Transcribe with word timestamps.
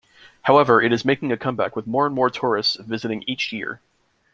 However, 0.41 0.81
it 0.81 0.91
is 0.91 1.05
making 1.05 1.31
a 1.31 1.37
comeback 1.37 1.75
with 1.75 1.85
more 1.85 2.07
and 2.07 2.15
more 2.15 2.31
tourists 2.31 2.75
visiting 2.77 3.23
each 3.27 3.53
year. 3.53 3.81